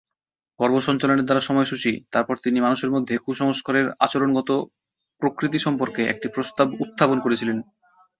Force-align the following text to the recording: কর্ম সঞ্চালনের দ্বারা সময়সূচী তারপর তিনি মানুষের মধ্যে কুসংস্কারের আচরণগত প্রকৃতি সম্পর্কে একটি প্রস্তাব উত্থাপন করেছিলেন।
কর্ম 0.59 0.75
সঞ্চালনের 0.79 1.25
দ্বারা 1.25 1.41
সময়সূচী 1.41 1.91
তারপর 2.11 2.35
তিনি 2.37 2.57
মানুষের 2.59 2.93
মধ্যে 2.95 3.15
কুসংস্কারের 3.17 3.87
আচরণগত 3.99 4.49
প্রকৃতি 5.21 5.59
সম্পর্কে 5.59 6.01
একটি 6.03 6.27
প্রস্তাব 6.27 6.67
উত্থাপন 6.79 7.17
করেছিলেন। 7.19 7.57